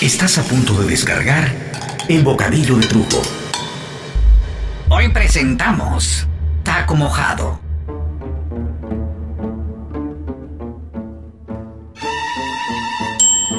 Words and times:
Estás 0.00 0.38
a 0.38 0.42
punto 0.44 0.72
de 0.80 0.86
descargar 0.88 1.52
el 2.08 2.22
bocadillo 2.22 2.76
de 2.76 2.86
truco. 2.86 3.20
Hoy 4.88 5.10
presentamos 5.10 6.26
taco 6.62 6.96
mojado. 6.96 7.60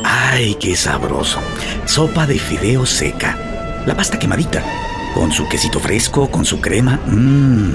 ¡Ay, 0.04 0.56
qué 0.56 0.76
sabroso! 0.76 1.40
Sopa 1.86 2.26
de 2.26 2.40
fideo 2.40 2.88
seca. 2.88 3.38
La 3.86 3.96
pasta 3.96 4.18
quemadita. 4.18 4.64
Con 5.14 5.32
su 5.32 5.48
quesito 5.48 5.80
fresco, 5.80 6.32
con 6.32 6.44
su 6.44 6.60
crema. 6.60 7.00
Mmm. 7.06 7.72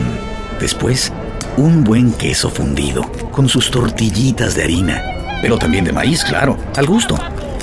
Después, 0.58 1.12
un 1.56 1.84
buen 1.84 2.12
queso 2.12 2.50
fundido. 2.50 3.02
Con 3.30 3.48
sus 3.48 3.70
tortillitas 3.70 4.56
de 4.56 4.64
harina. 4.64 5.04
Pero 5.40 5.56
también 5.56 5.84
de 5.84 5.92
maíz, 5.92 6.24
claro. 6.24 6.58
Al 6.74 6.86
gusto. 6.86 7.16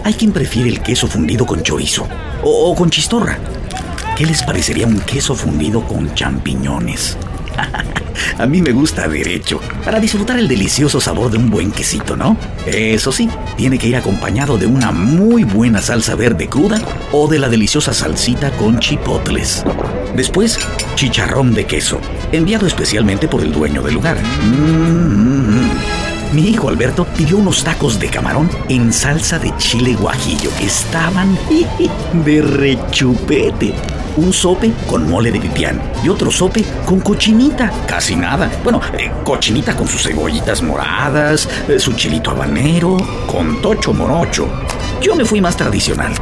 Hay 0.05 0.13
quien 0.13 0.33
prefiere 0.33 0.69
el 0.69 0.81
queso 0.81 1.07
fundido 1.07 1.45
con 1.45 1.63
chorizo. 1.63 2.07
O, 2.43 2.75
con 2.75 2.89
chistorra. 2.89 3.39
¿Qué 4.17 4.25
les 4.25 4.43
parecería 4.43 4.85
un 4.85 4.99
queso 4.99 5.33
fundido 5.33 5.81
con 5.87 6.13
champiñones? 6.13 7.17
A 8.37 8.45
mí 8.45 8.61
me 8.61 8.71
gusta 8.71 9.07
derecho, 9.07 9.59
para 9.85 9.99
disfrutar 9.99 10.37
el 10.37 10.47
delicioso 10.47 10.99
sabor 10.99 11.31
de 11.31 11.37
un 11.37 11.49
buen 11.49 11.71
quesito, 11.71 12.15
¿no? 12.15 12.37
Eso 12.65 13.11
sí, 13.11 13.29
tiene 13.55 13.77
que 13.77 13.87
ir 13.87 13.95
acompañado 13.95 14.57
de 14.57 14.65
una 14.65 14.91
muy 14.91 15.43
buena 15.43 15.81
salsa 15.81 16.15
verde 16.15 16.47
cruda 16.47 16.81
o 17.11 17.27
de 17.27 17.39
la 17.39 17.49
deliciosa 17.49 17.93
salsita 17.93 18.51
con 18.51 18.79
chipotles. 18.79 19.63
Después, 20.15 20.59
chicharrón 20.95 21.53
de 21.53 21.65
queso, 21.65 21.99
enviado 22.31 22.67
especialmente 22.67 23.27
por 23.27 23.41
el 23.41 23.51
dueño 23.51 23.81
del 23.81 23.95
lugar. 23.95 24.17
Mm-hmm. 24.17 25.92
Mi 26.33 26.49
hijo 26.49 26.67
Alberto 26.67 27.05
pidió 27.05 27.37
unos 27.37 27.63
tacos 27.63 27.99
de 27.99 28.09
camarón 28.09 28.49
en 28.67 28.91
salsa 28.91 29.37
de 29.37 29.55
chile 29.57 29.93
guajillo. 29.93 30.49
Estaban 30.59 31.37
de 32.25 32.41
rechupete 32.41 33.75
un 34.17 34.33
sope 34.33 34.71
con 34.87 35.09
mole 35.09 35.31
de 35.31 35.39
pipián 35.39 35.79
y 36.03 36.09
otro 36.09 36.31
sope 36.31 36.65
con 36.85 37.01
cochinita. 37.01 37.71
Casi 37.85 38.15
nada. 38.15 38.49
Bueno, 38.63 38.81
eh, 38.97 39.11
cochinita 39.23 39.75
con 39.75 39.87
sus 39.87 40.01
cebollitas 40.01 40.63
moradas, 40.63 41.47
eh, 41.67 41.77
su 41.77 41.93
chilito 41.93 42.31
habanero, 42.31 42.97
con 43.27 43.61
tocho 43.61 43.93
morocho. 43.93 44.47
Yo 45.01 45.15
me 45.15 45.25
fui 45.25 45.39
más 45.39 45.55
tradicional. 45.55 46.13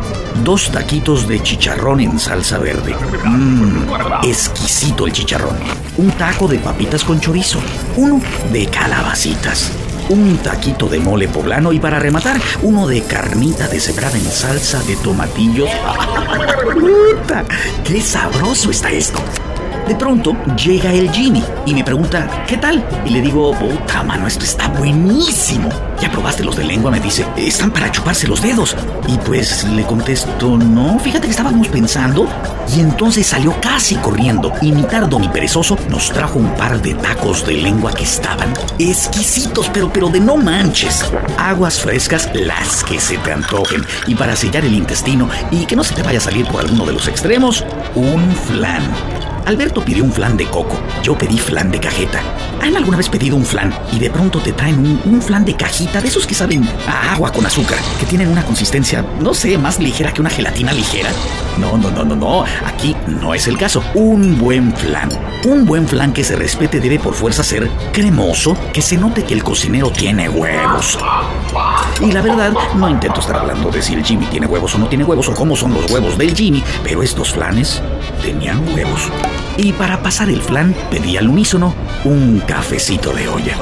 Dos 0.43 0.71
taquitos 0.71 1.25
de 1.25 1.41
chicharrón 1.41 2.01
en 2.01 2.19
salsa 2.19 2.57
verde. 2.57 2.95
Mmm, 3.23 3.85
exquisito 4.23 5.05
el 5.05 5.13
chicharrón. 5.13 5.55
Un 5.97 6.11
taco 6.11 6.49
de 6.49 6.59
papitas 6.59 7.03
con 7.03 7.19
chorizo. 7.21 7.59
Uno 7.95 8.21
de 8.51 8.65
calabacitas 8.67 9.71
un 10.11 10.37
taquito 10.39 10.89
de 10.89 10.99
mole 10.99 11.29
poblano 11.29 11.71
y 11.71 11.79
para 11.79 11.97
rematar, 11.97 12.39
uno 12.61 12.85
de 12.85 13.01
carnita 13.01 13.67
deshebrada 13.69 14.17
en 14.17 14.25
salsa 14.25 14.83
de 14.83 14.97
tomatillos. 14.97 15.69
¡Puta! 16.73 17.45
¡Qué 17.85 18.01
sabroso 18.01 18.71
está 18.71 18.91
esto! 18.91 19.19
De 19.91 19.97
pronto 19.97 20.37
llega 20.55 20.93
el 20.93 21.11
Jimmy 21.11 21.43
y 21.65 21.73
me 21.73 21.83
pregunta, 21.83 22.45
¿qué 22.47 22.55
tal? 22.55 22.81
Y 23.05 23.09
le 23.09 23.19
digo, 23.19 23.53
puta 23.53 24.03
mano, 24.03 24.25
esto 24.25 24.45
está 24.45 24.69
buenísimo. 24.69 25.67
¿Ya 25.99 26.09
probaste 26.09 26.45
los 26.45 26.55
de 26.55 26.63
lengua? 26.63 26.91
Me 26.91 27.01
dice, 27.01 27.25
están 27.35 27.71
para 27.71 27.91
chuparse 27.91 28.25
los 28.25 28.41
dedos. 28.41 28.73
Y 29.09 29.17
pues 29.17 29.65
le 29.65 29.83
contesto, 29.83 30.57
no, 30.57 30.97
fíjate 30.97 31.27
que 31.27 31.31
estábamos 31.31 31.67
pensando. 31.67 32.25
Y 32.73 32.79
entonces 32.79 33.27
salió 33.27 33.53
casi 33.59 33.95
corriendo 33.95 34.53
y 34.61 34.71
ni 34.71 34.83
tardo 34.83 35.19
ni 35.19 35.27
perezoso 35.27 35.77
nos 35.89 36.09
trajo 36.09 36.39
un 36.39 36.55
par 36.55 36.81
de 36.81 36.93
tacos 36.93 37.45
de 37.45 37.55
lengua 37.55 37.91
que 37.91 38.05
estaban 38.05 38.53
exquisitos, 38.79 39.69
pero, 39.73 39.91
pero 39.91 40.07
de 40.07 40.21
no 40.21 40.37
manches. 40.37 41.03
Aguas 41.37 41.81
frescas, 41.81 42.29
las 42.33 42.85
que 42.85 42.97
se 42.97 43.17
te 43.17 43.33
antojen. 43.33 43.85
Y 44.07 44.15
para 44.15 44.37
sellar 44.37 44.63
el 44.63 44.73
intestino 44.73 45.27
y 45.51 45.65
que 45.65 45.75
no 45.75 45.83
se 45.83 45.95
te 45.95 46.01
vaya 46.01 46.19
a 46.19 46.21
salir 46.21 46.47
por 46.47 46.61
alguno 46.61 46.85
de 46.85 46.93
los 46.93 47.09
extremos, 47.09 47.65
un 47.93 48.33
flan. 48.47 48.89
Alberto 49.45 49.83
pidió 49.83 50.03
un 50.03 50.11
flan 50.11 50.37
de 50.37 50.45
coco, 50.45 50.79
yo 51.03 51.17
pedí 51.17 51.37
flan 51.37 51.71
de 51.71 51.79
cajeta. 51.79 52.21
¿Han 52.61 52.75
alguna 52.75 52.97
vez 52.97 53.09
pedido 53.09 53.35
un 53.35 53.45
flan 53.45 53.73
y 53.91 53.99
de 53.99 54.09
pronto 54.09 54.39
te 54.39 54.51
traen 54.51 54.99
un, 55.03 55.21
flan 55.21 55.45
de 55.45 55.55
cajita 55.55 56.01
de 56.01 56.07
esos 56.07 56.27
que 56.27 56.35
saben 56.35 56.67
a 56.87 57.13
agua 57.13 57.31
con 57.31 57.45
azúcar, 57.45 57.79
que 57.99 58.05
tienen 58.05 58.29
una 58.29 58.43
consistencia, 58.43 59.03
no 59.19 59.33
sé, 59.33 59.57
más 59.57 59.79
ligera 59.79 60.13
que 60.13 60.21
una 60.21 60.29
gelatina 60.29 60.71
ligera? 60.73 61.09
No, 61.61 61.77
no, 61.77 61.91
no, 61.91 62.03
no, 62.03 62.15
no, 62.15 62.43
aquí 62.65 62.95
no 63.07 63.35
es 63.35 63.47
el 63.47 63.55
caso. 63.55 63.83
Un 63.93 64.39
buen 64.39 64.73
flan. 64.75 65.09
Un 65.45 65.63
buen 65.63 65.87
flan 65.87 66.11
que 66.11 66.23
se 66.23 66.35
respete 66.35 66.79
debe 66.79 66.97
por 66.97 67.13
fuerza 67.13 67.43
ser 67.43 67.69
cremoso, 67.93 68.57
que 68.73 68.81
se 68.81 68.97
note 68.97 69.23
que 69.23 69.35
el 69.35 69.43
cocinero 69.43 69.91
tiene 69.91 70.27
huevos. 70.27 70.97
Y 72.01 72.11
la 72.11 72.21
verdad, 72.21 72.51
no 72.75 72.89
intento 72.89 73.19
estar 73.19 73.37
hablando 73.37 73.69
de 73.69 73.81
si 73.81 73.93
el 73.93 74.03
Jimmy 74.03 74.25
tiene 74.25 74.47
huevos 74.47 74.73
o 74.73 74.79
no 74.79 74.87
tiene 74.87 75.03
huevos 75.03 75.29
o 75.29 75.35
cómo 75.35 75.55
son 75.55 75.73
los 75.73 75.89
huevos 75.91 76.17
del 76.17 76.35
Jimmy, 76.35 76.63
pero 76.83 77.03
estos 77.03 77.31
flanes 77.31 77.81
tenían 78.23 78.67
huevos. 78.73 79.09
Y 79.57 79.71
para 79.73 80.01
pasar 80.01 80.29
el 80.29 80.41
flan, 80.41 80.75
pedí 80.89 81.15
al 81.17 81.27
unísono 81.27 81.75
un 82.03 82.41
cafecito 82.47 83.13
de 83.13 83.27
olla. 83.27 83.55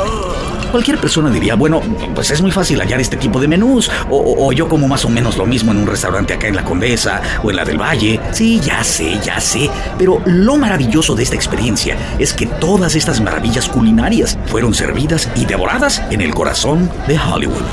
Cualquier 0.72 1.00
persona 1.00 1.30
diría, 1.30 1.56
bueno, 1.56 1.81
pues 2.13 2.31
es 2.31 2.41
muy 2.41 2.52
fácil 2.52 2.80
hallar 2.80 3.02
este 3.02 3.18
tipo 3.18 3.40
de 3.40 3.47
menús, 3.47 3.90
o, 4.09 4.52
yo 4.53 4.68
como 4.68 4.88
más 4.88 5.06
o 5.06 5.09
menos 5.09 5.38
lo 5.38 5.46
mismo 5.46 5.72
en 5.72 5.78
un 5.80 5.88
restaurante 5.88 6.34
acá 6.34 6.47
en 6.47 6.56
la 6.56 6.63
Condesa 6.63 7.22
o 7.44 7.50
en 7.50 7.56
la 7.56 7.66
del 7.66 7.80
Valle. 7.80 8.19
Sí, 8.31 8.59
ya 8.59 8.84
sé, 8.84 9.19
ya 9.24 9.40
sé, 9.40 9.69
pero 9.97 10.22
lo 10.25 10.57
maravilloso 10.57 11.16
de 11.16 11.24
esta 11.24 11.35
experiencia 11.35 11.97
es 12.19 12.34
que 12.34 12.46
todas 12.46 12.96
estas 12.96 13.22
maravillas 13.22 13.68
culinarias 13.68 14.38
fueron 14.46 14.74
servidas 14.74 15.30
y 15.35 15.46
devoradas 15.46 16.02
en 16.12 16.22
el 16.22 16.34
corazón 16.34 16.90
de 17.07 17.19
Hollywood 17.19 17.63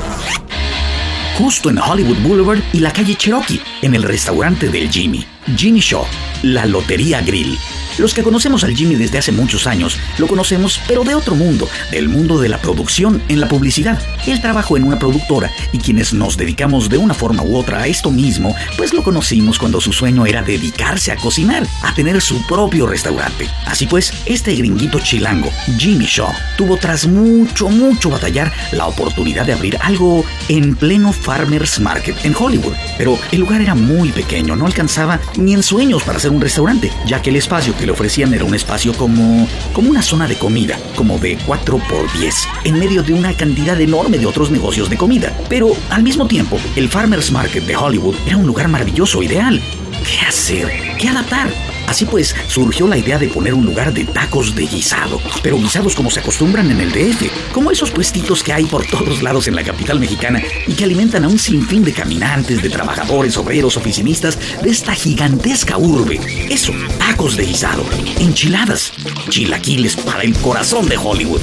justo 1.37 1.69
en 1.69 1.77
Hollywood 1.77 2.17
Boulevard 2.23 2.59
y 2.73 2.79
la 2.79 2.91
calle 2.91 3.15
Cherokee, 3.15 3.61
en 3.83 3.93
el 3.93 4.01
restaurante 4.01 4.69
del 4.69 4.89
Jimmy, 4.89 5.23
Jimmy 5.55 5.79
Shaw, 5.79 6.03
la 6.41 6.65
Lotería 6.65 7.21
Grill. 7.21 7.57
Los 7.97 8.13
que 8.13 8.21
conocemos 8.21 8.63
al 8.63 8.75
Jimmy 8.75 8.95
desde 8.95 9.17
hace 9.17 9.31
muchos 9.31 9.65
años, 9.65 9.97
lo 10.19 10.27
conocemos 10.27 10.79
pero 10.87 11.03
de 11.03 11.15
otro 11.15 11.33
mundo, 11.33 11.67
del 11.91 12.09
mundo 12.09 12.39
de 12.39 12.47
la 12.47 12.59
producción 12.59 13.23
en 13.27 13.39
la 13.39 13.47
publicidad. 13.47 13.99
Él 14.27 14.39
trabajó 14.39 14.77
en 14.77 14.83
una 14.83 14.99
productora 14.99 15.51
y 15.71 15.79
quienes 15.79 16.13
nos 16.13 16.37
dedicamos 16.37 16.89
de 16.89 16.99
una 16.99 17.15
forma 17.15 17.41
u 17.41 17.57
otra 17.57 17.81
a 17.81 17.87
esto 17.87 18.11
mismo, 18.11 18.55
pues 18.77 18.93
lo 18.93 19.03
conocimos 19.03 19.57
cuando 19.57 19.81
su 19.81 19.93
sueño 19.93 20.27
era 20.27 20.43
dedicarse 20.43 21.11
a 21.11 21.15
cocinar, 21.15 21.65
a 21.81 21.93
tener 21.95 22.21
su 22.21 22.45
propio 22.45 22.85
restaurante. 22.85 23.49
Así 23.65 23.87
pues, 23.87 24.13
este 24.25 24.53
gringuito 24.53 24.99
chilango, 24.99 25.49
Jimmy 25.79 26.05
Shaw, 26.05 26.31
tuvo 26.55 26.77
tras 26.77 27.07
mucho, 27.07 27.69
mucho 27.69 28.11
batallar 28.11 28.53
la 28.73 28.85
oportunidad 28.85 29.45
de 29.45 29.53
abrir 29.53 29.77
algo 29.81 30.23
en 30.49 30.75
pleno 30.75 31.11
Farmers 31.11 31.79
Market 31.79 32.15
en 32.23 32.35
Hollywood. 32.37 32.73
Pero 32.99 33.17
el 33.31 33.39
lugar 33.39 33.61
era 33.61 33.73
muy 33.73 34.11
pequeño, 34.11 34.55
no 34.55 34.67
alcanzaba 34.67 35.19
ni 35.35 35.53
en 35.53 35.63
sueños 35.63 36.03
para 36.03 36.19
ser 36.19 36.29
un 36.29 36.41
restaurante, 36.41 36.91
ya 37.07 37.23
que 37.23 37.31
el 37.31 37.37
espacio 37.37 37.75
que 37.75 37.86
le 37.87 37.93
ofrecían 37.93 38.33
era 38.33 38.43
un 38.43 38.53
espacio 38.53 38.93
como, 38.93 39.47
como 39.73 39.89
una 39.89 40.01
zona 40.01 40.27
de 40.27 40.35
comida, 40.35 40.77
como 40.95 41.17
de 41.17 41.37
4 41.45 41.81
por 41.89 42.11
10, 42.19 42.35
en 42.65 42.77
medio 42.77 43.01
de 43.01 43.13
una 43.13 43.33
cantidad 43.33 43.79
enorme 43.79 44.17
de 44.17 44.25
otros 44.25 44.51
negocios 44.51 44.89
de 44.89 44.97
comida. 44.97 45.35
Pero 45.47 45.71
al 45.89 46.03
mismo 46.03 46.27
tiempo, 46.27 46.59
el 46.75 46.89
Farmers 46.89 47.31
Market 47.31 47.63
de 47.63 47.77
Hollywood 47.77 48.15
era 48.27 48.35
un 48.35 48.45
lugar 48.45 48.67
maravilloso, 48.67 49.23
ideal. 49.23 49.61
¿Qué 50.05 50.19
hacer? 50.27 50.69
¿Qué 50.99 51.07
adaptar? 51.07 51.76
Así 51.87 52.05
pues, 52.05 52.35
surgió 52.47 52.87
la 52.87 52.97
idea 52.97 53.17
de 53.17 53.29
poner 53.29 53.53
un 53.53 53.65
lugar 53.65 53.93
de 53.93 54.03
tacos 54.05 54.53
de 54.53 54.67
guisado, 54.67 55.21
pero 55.41 55.57
guisados 55.57 55.95
como 55.95 56.11
se 56.11 56.19
acostumbran 56.19 56.69
en 56.69 56.81
el 56.81 56.91
DF, 56.91 57.51
como 57.53 57.71
esos 57.71 57.91
puestitos 57.91 58.43
que 58.43 58.53
hay 58.53 58.65
por 58.65 58.85
todos 58.85 59.23
lados 59.23 59.47
en 59.47 59.55
la 59.55 59.63
capital 59.63 59.99
mexicana 59.99 60.41
y 60.67 60.73
que 60.73 60.83
alimentan 60.83 61.23
a 61.23 61.27
un 61.29 61.39
sinfín 61.39 61.83
de 61.83 61.93
caminantes, 61.93 62.61
de 62.61 62.69
trabajadores, 62.69 63.37
obreros, 63.37 63.77
oficinistas 63.77 64.37
de 64.61 64.69
esta 64.69 64.93
gigantesca 64.93 65.77
urbe. 65.77 66.19
Eso, 66.49 66.73
tacos 66.99 67.37
de 67.37 67.45
guisado, 67.45 67.83
enchiladas, 68.19 68.91
chilaquiles 69.29 69.95
para 69.95 70.23
el 70.23 70.33
corazón 70.37 70.87
de 70.87 70.97
Hollywood. 70.97 71.41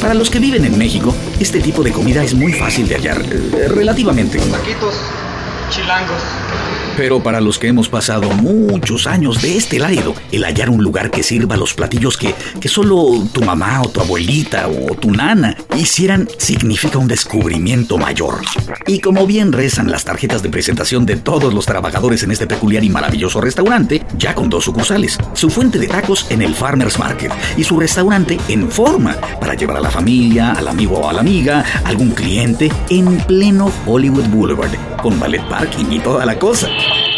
Para 0.00 0.14
los 0.14 0.30
que 0.30 0.38
viven 0.38 0.64
en 0.64 0.78
México, 0.78 1.14
este 1.40 1.60
tipo 1.60 1.82
de 1.82 1.92
comida 1.92 2.22
es 2.22 2.34
muy 2.34 2.52
fácil 2.52 2.88
de 2.88 2.96
hallar, 2.96 3.22
eh, 3.22 3.68
relativamente. 3.68 4.38
Taquitos 4.38 4.94
chilangos. 5.70 6.22
Pero 6.96 7.22
para 7.22 7.40
los 7.40 7.58
que 7.58 7.68
hemos 7.68 7.88
pasado 7.88 8.30
muchos 8.30 9.06
años 9.06 9.40
de 9.40 9.56
este 9.56 9.78
lado, 9.78 10.14
el 10.30 10.44
hallar 10.44 10.68
un 10.68 10.84
lugar 10.84 11.10
que 11.10 11.22
sirva 11.22 11.56
los 11.56 11.72
platillos 11.72 12.18
que, 12.18 12.34
que 12.60 12.68
solo 12.68 13.26
tu 13.32 13.42
mamá 13.42 13.80
o 13.82 13.88
tu 13.88 14.00
abuelita 14.00 14.68
o 14.68 14.94
tu 14.94 15.10
nana 15.10 15.56
hicieran 15.76 16.28
significa 16.36 16.98
un 16.98 17.08
descubrimiento 17.08 17.96
mayor. 17.96 18.42
Y 18.86 19.00
como 19.00 19.26
bien 19.26 19.52
rezan 19.52 19.90
las 19.90 20.04
tarjetas 20.04 20.42
de 20.42 20.50
presentación 20.50 21.06
de 21.06 21.16
todos 21.16 21.54
los 21.54 21.64
trabajadores 21.64 22.22
en 22.24 22.30
este 22.30 22.46
peculiar 22.46 22.84
y 22.84 22.90
maravilloso 22.90 23.40
restaurante, 23.40 24.04
ya 24.18 24.34
con 24.34 24.50
dos 24.50 24.64
sucursales, 24.64 25.18
su 25.32 25.48
fuente 25.48 25.78
de 25.78 25.88
tacos 25.88 26.26
en 26.30 26.42
el 26.42 26.54
Farmers 26.54 26.98
Market 26.98 27.32
y 27.56 27.64
su 27.64 27.80
restaurante 27.80 28.38
en 28.48 28.70
forma 28.70 29.16
para 29.40 29.54
llevar 29.54 29.78
a 29.78 29.80
la 29.80 29.90
familia, 29.90 30.52
al 30.52 30.68
amigo 30.68 30.98
o 30.98 31.08
a 31.08 31.12
la 31.14 31.20
amiga, 31.20 31.64
algún 31.84 32.10
cliente 32.10 32.70
en 32.90 33.16
pleno 33.18 33.72
Hollywood 33.86 34.28
Boulevard, 34.28 34.72
con 35.02 35.18
ballet 35.18 35.42
parking 35.48 35.86
y 35.90 35.98
toda 35.98 36.26
la 36.26 36.38
cosa. 36.38 36.68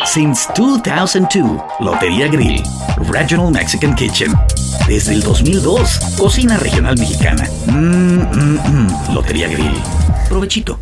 Since 0.05 0.49
2002, 0.55 1.63
Lotería 1.81 2.29
Grill, 2.29 2.63
Regional 3.09 3.51
Mexican 3.51 3.95
Kitchen. 3.95 4.33
Desde 4.87 5.15
el 5.15 5.23
2002, 5.23 5.99
cocina 6.19 6.59
regional 6.59 6.97
mexicana. 6.99 7.49
Mmm, 7.67 8.21
mmm, 8.21 8.59
mmm, 8.69 9.15
Lotería 9.15 9.49
Grill. 9.49 9.75
Provechito. 10.29 10.79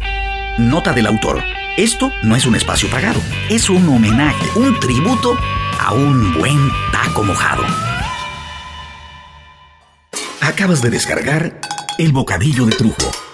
Nota 0.58 0.92
del 0.92 1.06
autor. 1.06 1.40
Esto 1.76 2.10
no 2.24 2.36
es 2.36 2.46
un 2.46 2.56
espacio 2.56 2.90
pagado, 2.90 3.20
es 3.48 3.70
un 3.70 3.88
homenaje, 3.88 4.44
un 4.56 4.78
tributo 4.80 5.38
a 5.80 5.94
un 5.94 6.34
buen 6.34 6.70
taco 6.92 7.22
mojado. 7.22 7.62
Acabas 10.40 10.82
de 10.82 10.90
descargar 10.90 11.60
El 11.96 12.12
Bocadillo 12.12 12.66
de 12.66 12.72
Trujo 12.72 13.31